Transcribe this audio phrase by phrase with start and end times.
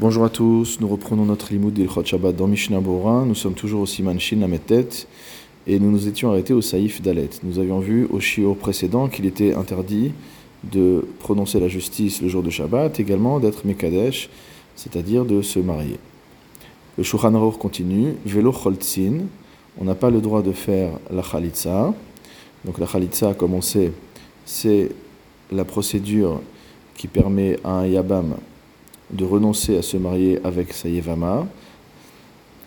[0.00, 3.24] Bonjour à tous, nous reprenons notre limoud d'Ilchot Shabbat dans Mishnah Bora.
[3.24, 4.88] Nous sommes toujours au Siman Shin Lametet
[5.68, 7.30] et nous nous étions arrêtés au Saïf Dalet.
[7.44, 10.10] Nous avions vu au Shiur précédent qu'il était interdit
[10.64, 14.30] de prononcer la justice le jour de Shabbat, également d'être Mekadesh,
[14.74, 16.00] c'est-à-dire de se marier.
[16.98, 19.26] Le Shulchan Aruch continue, Velo Choltzin,
[19.80, 21.94] on n'a pas le droit de faire la Khalitsa.
[22.64, 23.92] Donc la Khalitsa, comme on sait,
[24.44, 24.90] c'est
[25.52, 26.40] la procédure
[26.96, 28.34] qui permet à un Yabam
[29.14, 31.46] de renoncer à se marier avec sa Yevama.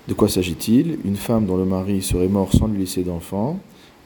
[0.08, 0.98] De quoi s'agit-il?
[1.04, 3.60] Une femme dont le mari serait mort sans lui laisser d'enfant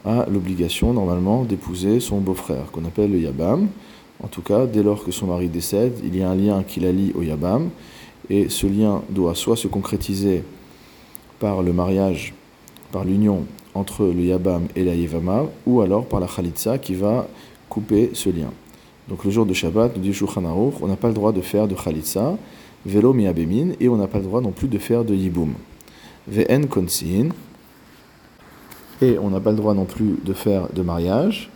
[0.04, 3.68] a l'obligation normalement d'épouser son beau-frère, qu'on appelle le Yabam.
[4.24, 6.80] En tout cas, dès lors que son mari décède, il y a un lien qui
[6.80, 7.70] la lie au Yabam,
[8.30, 10.44] et ce lien doit soit se concrétiser
[11.40, 12.34] par le mariage,
[12.92, 17.28] par l'union entre le Yabam et la Yevama, ou alors par la Khalitsa qui va
[17.70, 18.52] couper ce lien.
[19.08, 21.68] Donc le jour de Shabbat, nous dit Shulchan on n'a pas le droit de faire
[21.68, 22.38] de Khalitsa,
[22.86, 25.54] Velo miabemin, et on n'a pas le droit non plus de faire de Yiboum.
[26.28, 27.30] Ve'en konsin,
[29.02, 31.50] et on n'a pas le droit non plus de faire de mariage.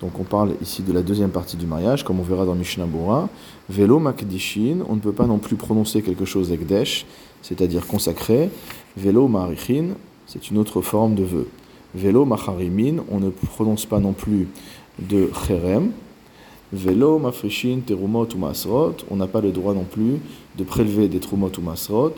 [0.00, 2.86] Donc on parle ici de la deuxième partie du mariage, comme on verra dans Mishnah
[2.86, 3.28] Bora.
[3.68, 7.06] Velo makdishin, on ne peut pas non plus prononcer quelque chose ekdesh,
[7.42, 8.50] c'est-à-dire consacré.
[8.96, 9.94] Velo marichin,
[10.26, 11.48] c'est une autre forme de vœu.
[11.94, 14.48] Velo macharimin, on ne prononce pas non plus
[14.98, 15.90] de cherem,
[16.74, 20.18] Velo, mafrishin, terumot ou masrot, on n'a pas le droit non plus
[20.58, 22.14] de prélever des trumot ou masrot.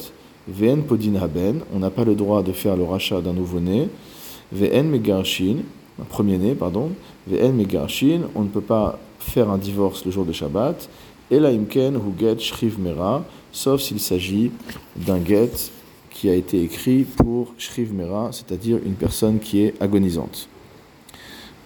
[0.49, 3.89] Ven podin haben, on n'a pas le droit de faire le rachat d'un nouveau-né.
[4.51, 5.57] Ven megarshin,
[6.01, 6.93] un premier-né, pardon.
[7.27, 10.89] Ven megarshin, on ne peut pas faire un divorce le jour de Shabbat.
[11.31, 14.53] Et la imken hu get shriv mera, sauf s'il s'agit
[14.97, 15.51] d'un get
[16.09, 20.49] qui a été écrit pour shriv mera, c'est-à-dire une personne qui est agonisante.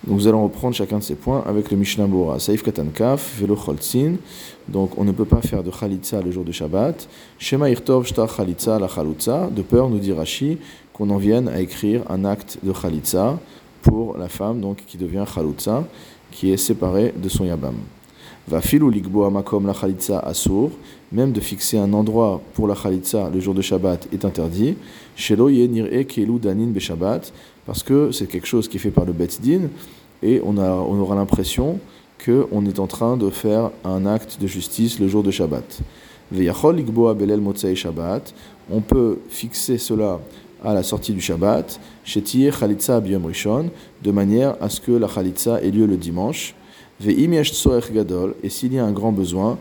[0.07, 2.39] Nous allons reprendre chacun de ces points avec le Mishnah Bora.
[2.39, 4.15] Saif Katan Kaf, Velo Choltzin.
[4.67, 7.07] Donc on ne peut pas faire de Khalitza le jour de Shabbat.
[7.39, 9.51] Shema Irtov Shta Khalitza la Chalutza.
[9.55, 10.57] De peur, nous dit Rashi,
[10.95, 13.39] qu'on en vienne à écrire un acte de Khalitza
[13.83, 15.85] pour la femme donc qui devient Chalutza,
[16.31, 17.75] qui est séparée de son Yabam.
[18.49, 20.71] Va filou ligbo amakom la Khalitza asur.
[21.13, 24.77] Même de fixer un endroit pour la Khalitza le jour de Shabbat est interdit.
[25.15, 27.33] Shelo nir'e kelu danin be Shabbat
[27.67, 29.69] parce que c'est quelque chose qui est fait par le Din,
[30.23, 31.79] et on, a, on aura l'impression
[32.25, 35.81] qu'on est en train de faire un acte de justice le jour de Shabbat.
[38.73, 40.21] On peut fixer cela
[40.63, 41.81] à la sortie du Shabbat,
[44.03, 46.55] de manière à ce que la Khalitsa ait lieu le dimanche.
[47.03, 47.29] Et
[48.51, 49.59] s'il y a un grand besoin,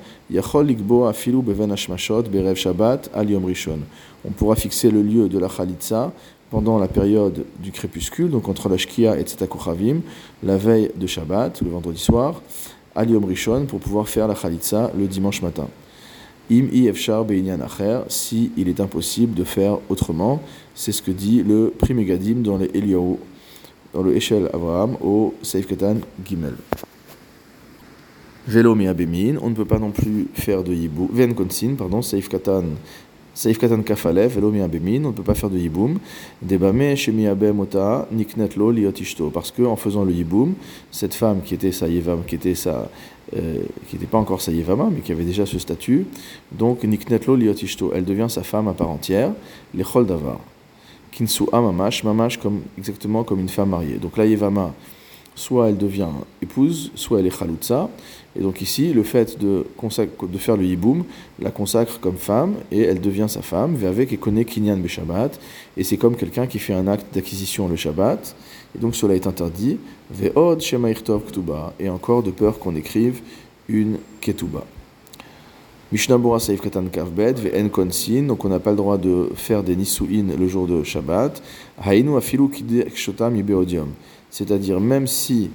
[4.26, 6.12] on pourra fixer le lieu de la Khalitsa
[6.50, 10.02] pendant la période du crépuscule, donc entre la Shkia et Tzetakuchavim,
[10.44, 12.42] la veille de Shabbat, le vendredi soir,
[12.96, 15.68] à Rishon, pour pouvoir faire la Khalitsa le dimanche matin.
[16.52, 20.42] Im efshar beinyan acher, si il est impossible de faire autrement,
[20.74, 23.18] c'est ce que dit le Primegadim dans le Eliyahu,
[23.94, 26.56] dans le Eshel Abraham, au Seif Katan Gimel.
[28.48, 32.02] Velo mi abemin, on ne peut pas non plus faire de yibou, ven konsin, pardon,
[32.02, 32.64] Seif Katan
[33.34, 36.00] Saif Katan Kafalev, Elo Bemin, on ne peut pas faire de yiboum.
[36.42, 39.30] Debame Shemiabe Mota, Niknetlo Liotishto.
[39.30, 40.56] Parce que en faisant le yiboum,
[40.92, 42.90] cette femme qui était sa yevam, qui était sa.
[43.38, 46.08] Euh, qui n'était pas encore sa yevama, mais qui avait déjà ce statut,
[46.52, 49.34] donc Niknetlo Liotishto, elle devient sa femme à part entière,
[49.76, 50.40] les Davar.
[51.12, 53.98] Kinsu Mamash, Mamash comme, exactement comme une femme mariée.
[53.98, 54.74] Donc la yevama,
[55.40, 56.10] soit elle devient
[56.42, 57.90] épouse, soit elle est chaloutza.
[58.38, 59.66] Et donc ici, le fait de,
[60.38, 61.06] faire le yiboum
[61.40, 65.40] la consacre comme femme et elle devient sa femme, avec et connaît kinyan be Shabbat.
[65.78, 68.36] Et c'est comme quelqu'un qui fait un acte d'acquisition le Shabbat.
[68.76, 69.78] Et donc cela est interdit.
[70.12, 71.74] Ve'od shema ktuba.
[71.80, 73.22] Et encore de peur qu'on écrive
[73.70, 74.66] une ketuba.
[75.92, 79.64] Mishnah Bora Saif Katan Kavbed, Ve'en Konsin, donc on n'a pas le droit de faire
[79.64, 81.42] des Nisuin le jour de Shabbat.
[81.84, 82.94] Hainu afilu kidek
[83.44, 83.88] beodium
[84.30, 85.52] c'est-à-dire même si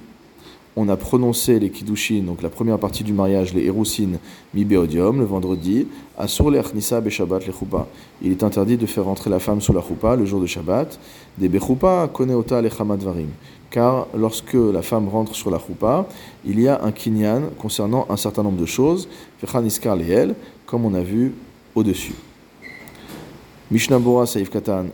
[0.75, 4.19] on a prononcé les kiddushin, donc la première partie du mariage, les erusin
[4.53, 5.87] mi beodium, le vendredi,
[6.17, 7.53] asur le be Shabbat le
[8.21, 10.99] Il est interdit de faire rentrer la femme sous la choupa le jour de Shabbat.
[11.37, 13.29] Des bechoupa koneota le chamadvarim.
[13.69, 16.07] Car lorsque la femme rentre sur la choupa,
[16.45, 19.07] il y a un kinyan concernant un certain nombre de choses,
[19.41, 20.35] vechaniskar leel,
[20.65, 21.33] comme on a vu
[21.73, 22.15] au-dessus.
[23.71, 24.87] Mishnah Bora Saif Katan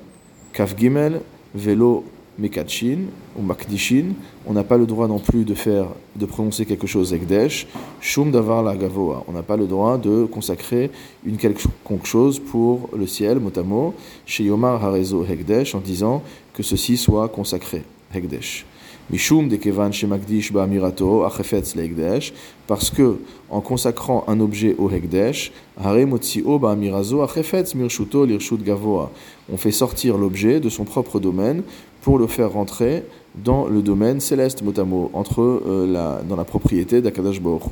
[0.54, 1.22] Kaf Gimel,
[1.56, 2.06] Velo
[2.40, 3.08] Mekachin
[3.38, 4.14] ou Makdishin,
[4.46, 7.68] on n'a pas le droit non plus de faire, de prononcer quelque chose Ekdesh,
[8.00, 10.92] Shum Davar la Gavoa, on n'a pas le droit de consacrer
[11.26, 13.94] une quelconque chose pour le ciel, motamo,
[14.26, 16.24] chez Yomar Harezo Hekdesh, en disant
[16.54, 17.84] que ceci soit consacré,
[18.14, 18.66] Hekdesh.
[19.12, 22.32] Mishum de kevan shemakdish ba'amirato achefetz leegdesh,
[22.68, 23.18] parce que
[23.50, 29.12] en consacrant un objet au hekdesh, hare motzio ba'amirazo achefetz mirshuto lirshut gavoa.
[29.52, 31.64] On fait sortir l'objet de son propre domaine
[32.02, 33.04] pour le faire rentrer
[33.36, 37.64] dans le domaine céleste motamo, entre euh, la, dans la propriété d'Akadash Baruch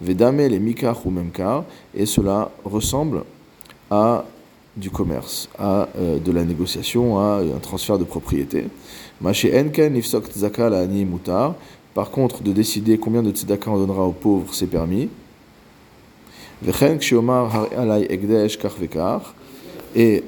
[0.00, 1.64] Vedame les mikach ou memkar,
[1.94, 3.24] et cela ressemble
[3.90, 4.24] à
[4.78, 8.64] du commerce, à euh, de la négociation, à un transfert de propriété.
[11.94, 15.08] Par contre, de décider combien de tzedaka on donnera aux pauvres, c'est permis.
[19.96, 20.24] Et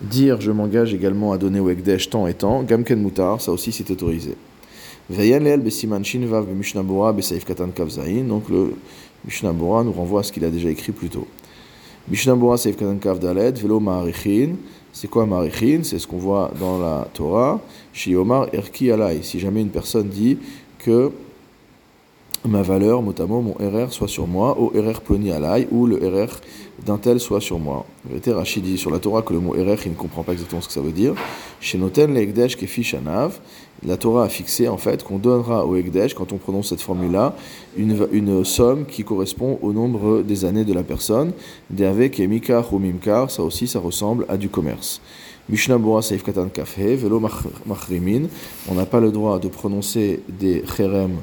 [0.00, 3.72] dire je m'engage également à donner au Ekdesh tant et tant, Gamken Mutar, ça aussi
[3.72, 4.34] c'est autorisé.
[5.08, 5.28] Donc
[8.48, 8.74] le
[9.24, 11.26] Mishnah nous renvoie à ce qu'il a déjà écrit plus tôt.
[12.08, 14.54] Mishnah Seif Katan Kav Dalet, Velo Ma'arichin.
[14.92, 17.60] C'est quoi Ma'arichin C'est ce qu'on voit dans la Torah.
[17.92, 19.22] Shiomar Erki Alai.
[19.22, 20.38] Si jamais une personne dit
[20.78, 21.10] que
[22.46, 26.30] ma valeur, notamment mon RR, soit sur moi, au RR ploni alai, ou le RR
[26.84, 27.86] d'un tel soit sur moi.
[28.04, 30.60] vérité, Rachid dit sur la Torah que le mot RR, il ne comprend pas exactement
[30.60, 31.14] ce que ça veut dire.
[31.60, 32.56] Chez Noten, l'Egdesh
[33.84, 37.34] la Torah a fixé en fait qu'on donnera au Egdesh, quand on prononce cette formule-là,
[37.76, 41.32] une, une, somme qui correspond au nombre des années de la personne.
[41.78, 45.00] Avec et ou Mimkar, ça aussi, ça ressemble à du commerce.
[45.48, 47.22] Mishnah Bora Seif Katan Kafhe, Velo
[48.68, 51.16] on n'a pas le droit de prononcer des Cherem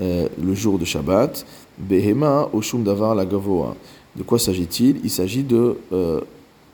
[0.00, 1.44] euh, le jour de Shabbat.
[1.78, 3.76] Behema Oshum Davar la Gavoa.
[4.16, 5.00] De quoi s'agit-il?
[5.04, 6.20] Il, s'agit de euh,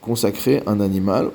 [0.00, 1.30] consacrer un animal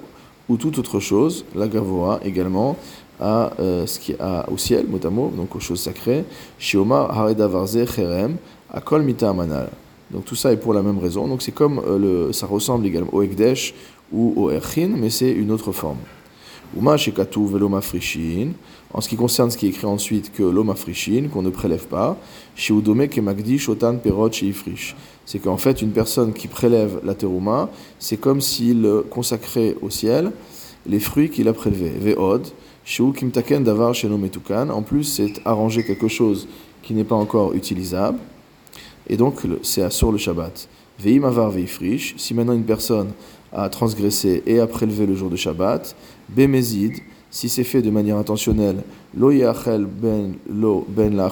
[0.49, 2.75] ou toute autre chose, la Gavoa également,
[3.19, 4.15] à, euh, ce qui,
[4.51, 4.97] au ciel, mot
[5.29, 6.25] donc aux choses sacrées.
[6.57, 8.37] Shioma Haredavarze Cherem,
[8.71, 9.69] Akol Mita Manal.
[10.09, 11.27] Donc tout ça est pour la même raison.
[11.27, 13.73] Donc c'est comme le, ça ressemble également au Ekdesh
[14.11, 15.99] ou au Erchin, mais c'est une autre forme.
[16.75, 18.53] Uma Shekatu Veloma Frishin.
[18.93, 21.87] En ce qui concerne ce qui est écrit ensuite que l'homme frishin, qu'on ne prélève
[21.87, 22.17] pas,
[23.21, 24.29] magdi shotan perot
[25.31, 27.69] C'est qu'en fait, une personne qui prélève la terouma,
[27.99, 30.33] c'est comme s'il consacrait au ciel
[30.85, 31.93] les fruits qu'il a prélevés.
[32.01, 32.45] Ve'od,
[33.15, 33.93] kimtaken davar
[34.71, 36.49] En plus, c'est arranger quelque chose
[36.83, 38.19] qui n'est pas encore utilisable.
[39.07, 40.67] Et donc, c'est sur le Shabbat.
[40.99, 42.13] Ve'im avar ve'ifrish.
[42.17, 43.11] Si maintenant une personne
[43.53, 45.95] a transgressé et a prélevé le jour de Shabbat,
[46.27, 46.95] bemezid,
[47.31, 48.83] si c'est fait de manière intentionnelle,
[49.17, 49.31] lo
[50.87, 51.25] ben ben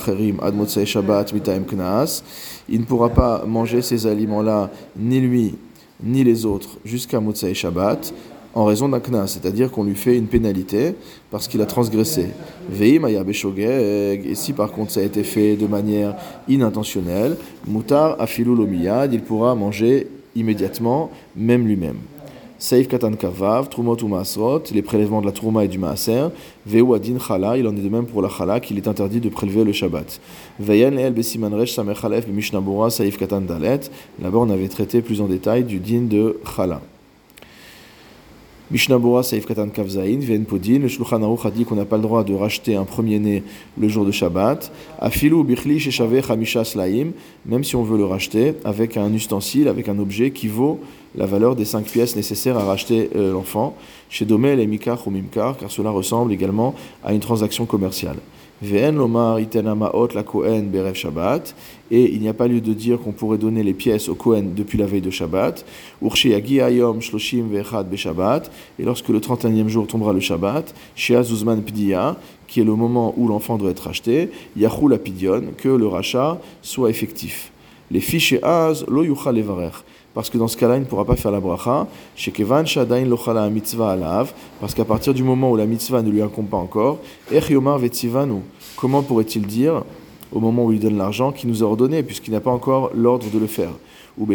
[2.69, 5.55] il ne pourra pas manger ces aliments-là, ni lui,
[6.01, 8.13] ni les autres, jusqu'à motzei shabbat,
[8.55, 10.95] en raison d'un knas, c'est-à-dire qu'on lui fait une pénalité
[11.29, 12.27] parce qu'il a transgressé.
[12.69, 16.15] Veim et si par contre ça a été fait de manière
[16.47, 17.35] inintentionnelle,
[17.67, 21.97] mutar afilu lomiyad, il pourra manger immédiatement, même lui-même.
[22.61, 24.19] Saif Katan Kavav, Trumot ou
[24.73, 26.27] les prélèvements de la Trouma et du Maaser,
[26.65, 29.29] Veu Adin Chala, il en est de même pour la Chala qu'il est interdit de
[29.29, 30.19] prélever le Shabbat.
[30.59, 31.93] Veyan El Besiman Resh Samer
[33.17, 33.79] Katan Dalet,
[34.21, 36.81] là-bas on avait traité plus en détail du din de Chala.
[38.71, 42.03] Mishnabura Saif Katan Kavzain, Ven Podin, le Shulchan Aruch a dit qu'on n'a pas le
[42.03, 43.41] droit de racheter un premier-né
[43.79, 44.71] le jour de Shabbat.
[44.99, 47.13] Afilu Bichli Sheshave Chamisha Slaim,
[47.47, 50.79] même si on veut le racheter avec un ustensile, avec un objet qui vaut
[51.15, 53.75] la valeur des cinq pièces nécessaires à racheter euh, l'enfant.
[54.07, 58.17] Chez Domel et Mikar ou Mimkar, car cela ressemble également à une transaction commerciale.
[60.93, 61.55] Shabbat.
[61.91, 64.53] Et il n'y a pas lieu de dire qu'on pourrait donner les pièces au Kohen
[64.55, 65.65] depuis la veille de Shabbat.
[68.79, 73.13] Et lorsque le 31e jour tombera le Shabbat, Shea Zuzman Pdiya, qui est le moment
[73.17, 77.51] où l'enfant doit être racheté, Yahou Pidion, que le rachat soit effectif.
[77.91, 79.43] Les fiches Az lo yuchal
[80.13, 81.87] parce que dans ce cas-là, il ne pourra pas faire la bracha.
[82.15, 86.57] Shadain mitzvah alav, parce qu'à partir du moment où la mitzvah ne lui incombe pas
[86.57, 86.99] encore,
[88.75, 89.83] comment pourrait-il dire,
[90.31, 93.29] au moment où il donne l'argent, qu'il nous a ordonné, puisqu'il n'a pas encore l'ordre
[93.31, 93.71] de le faire?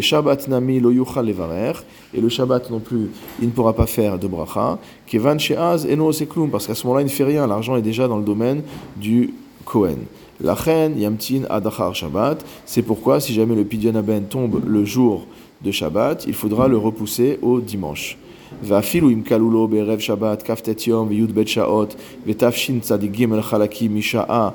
[0.00, 1.72] Shabbat nami levarer,
[2.14, 6.10] et le Shabbat non plus, il ne pourra pas faire de bracha, kevan she'az eno
[6.10, 8.62] seklum, parce qu'à ce moment-là, il ne fait rien, l'argent est déjà dans le domaine
[8.96, 9.34] du
[9.66, 9.98] Kohen.
[10.40, 10.56] La
[10.96, 15.26] yamtin adachar Shabbat, c'est pourquoi si jamais le pidyon aben tombe le jour
[15.63, 18.17] de Shabbat, il faudra le repousser au dimanche.
[18.63, 24.49] ואפילו kalulo berev Shabbat kaftet yom וי"ב שעות ותשצ"ג חלקים משעה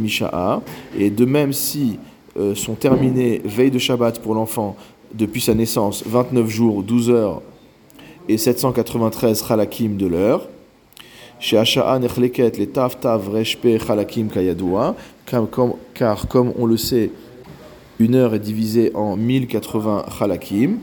[0.00, 0.58] משעה
[0.96, 1.98] et de même si
[2.38, 4.76] euh, sont terminés veille de Shabbat pour l'enfant
[5.14, 7.42] depuis sa naissance 29 jours 12 heures
[8.28, 10.48] et 793 halakim de l'heure
[11.40, 14.94] chez Asha'a nechleket les tav tav reshpe halakim kayadua
[15.26, 17.10] car comme on le sait
[18.03, 20.79] une heure est divisée en 1080 halakim.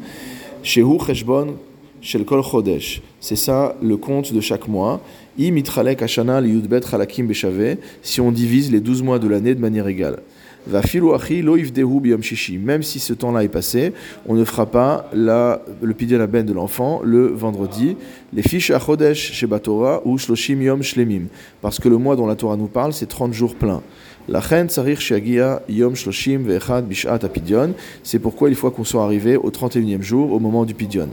[0.63, 1.57] Shehu cheshbon
[2.01, 3.03] shel kol chodesh.
[3.21, 5.01] C'est ça le compte de chaque mois.
[5.39, 9.55] I mitralek ashana li yudbet chalakim beshave, si on divise les 12 mois de l'année
[9.55, 10.21] de manière égale.
[10.67, 12.59] Va lo yivdehu biyom shishi.
[12.59, 13.93] Même si ce temps-là est passé,
[14.27, 17.97] on ne fera pas la, le pidyon ben de l'enfant le vendredi.
[18.33, 21.29] Les fiches achodesh shebatora ou shloshim yom shlemim.
[21.61, 23.83] Parce que le mois dont la Torah nous parle, c'est 30 jours pleins.
[28.05, 31.09] C'est pourquoi il faut qu'on soit arrivé au 31e jour, au moment du pidyon.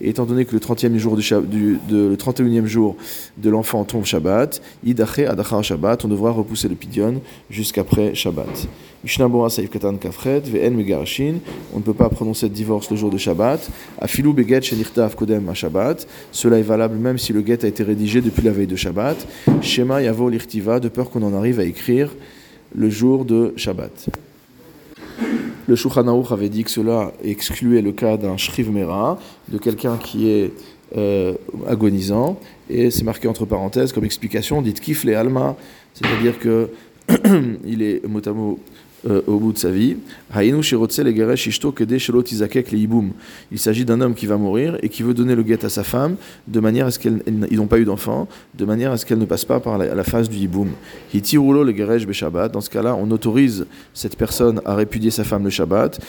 [0.00, 2.96] Et étant donné que le 30e jour du, de, le 31e jour
[3.36, 8.68] de l'enfant tombe Shabbat, on devra repousser le pidyon jusqu'après Shabbat.
[9.04, 9.06] On
[11.78, 13.70] ne peut pas prononcer de divorce le jour de Shabbat.
[14.00, 18.20] Afilou Beget Shenirtav Kodem Shabbat, cela est valable même si le get a été rédigé
[18.20, 19.16] depuis la veille de Shabbat.
[19.62, 22.10] Shema Yavo Lirtiva, de peur qu'on en arrive à écrire
[22.74, 24.08] le jour de Shabbat.
[25.68, 30.28] Le Shulchan avait dit que cela excluait le cas d'un Shriv Mera, de quelqu'un qui
[30.28, 30.50] est
[30.96, 31.34] euh,
[31.68, 35.56] agonisant, et c'est marqué entre parenthèses comme explication, dit Kifle Alma,
[35.94, 36.70] c'est-à-dire que
[37.64, 38.58] il est mot à mot
[39.06, 39.96] euh, au bout de sa vie.
[43.52, 45.84] Il s'agit d'un homme qui va mourir et qui veut donner le guet à sa
[45.84, 46.16] femme
[46.48, 48.26] de manière à ce qu'elle ils n'ont pas eu d'enfant,
[48.56, 50.70] de manière à ce qu'elle ne passe pas par la, phase du hiboum.
[51.14, 56.00] Dans ce cas-là, on autorise cette personne à répudier sa femme le Shabbat,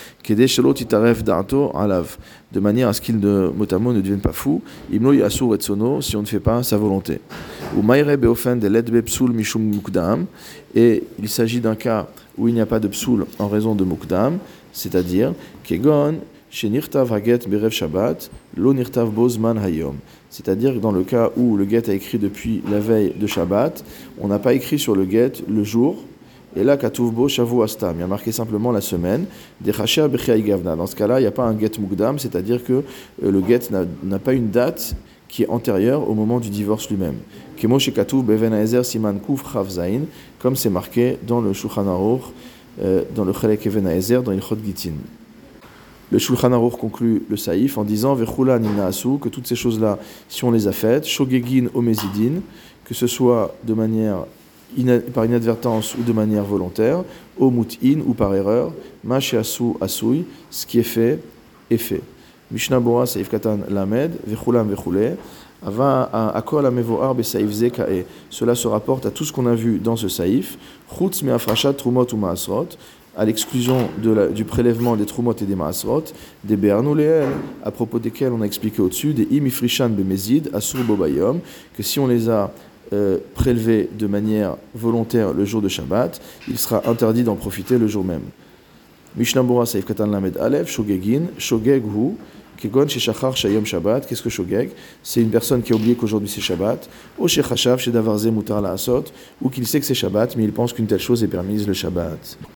[2.52, 6.62] de manière à ce qu'il ne, ne devienne pas fou, si on ne fait pas
[6.64, 7.20] sa volonté.
[10.74, 12.08] Et il s'agit d'un cas
[12.40, 14.38] où il n'y a pas de psoul en raison de mukdam,
[14.72, 16.14] c'est-à-dire kegon
[16.50, 19.96] shenirtav haget berev shabbat lo nirtav bozman hayom.
[20.30, 23.84] C'est-à-dire dans le cas où le get a écrit depuis la veille de Shabbat,
[24.20, 25.96] on n'a pas écrit sur le get le jour,
[26.56, 29.26] et là, Katuvbo Shavu Astam, il y a marqué simplement la semaine.
[29.60, 33.60] Dans ce cas-là, il n'y a pas un get mukdam, c'est-à-dire que euh, le get
[34.02, 34.96] n'a pas une date
[35.30, 37.16] qui est antérieure au moment du divorce lui-même.
[38.82, 39.20] Siman
[40.38, 42.22] comme c'est marqué dans le Shulchan Aruch,
[42.82, 43.84] euh, dans le Chelek Even
[44.22, 44.92] dans Ilchot Gitin.
[46.10, 50.44] Le Shulchan Aruch conclut le saïf en disant Vechula Asu, que toutes ces choses-là, si
[50.44, 52.40] on les a faites, Shogegin Omezidin,
[52.84, 54.24] que ce soit de manière
[55.12, 57.04] par inadvertance ou de manière volontaire,
[57.38, 58.72] Omutin ou par erreur,
[59.04, 61.20] Mashi Asu Asui, ce qui est fait
[61.70, 62.02] est fait.
[62.50, 65.16] Mishnah Bora Saif Katan Lamed, Vechulam Vechule,
[68.30, 70.56] cela se rapporte à tout ce qu'on a vu dans ce saïf.
[73.16, 73.88] À l'exclusion
[74.34, 76.04] du prélèvement des trumot et des maasrot,
[76.44, 77.28] des be'arnuleel,
[77.62, 81.40] à propos desquels on a expliqué au-dessus, des imifrishan bemezid, asur bobayom,
[81.76, 82.50] que si on les a
[82.92, 87.86] euh, prélevés de manière volontaire le jour de Shabbat, il sera interdit d'en profiter le
[87.86, 88.22] jour même.
[89.16, 91.82] Mishnah Bora Saif Katan Lamed Alev, Shogegin, Shogeg
[92.60, 94.70] Qu'est-ce que Shogeg
[95.02, 96.88] C'est une personne qui a oublié qu'aujourd'hui c'est Shabbat,
[97.18, 98.76] ou Shechachav, Shedavarze Mutar La
[99.40, 101.72] ou qu'il sait que c'est Shabbat, mais il pense qu'une telle chose est permise le
[101.72, 102.38] Shabbat.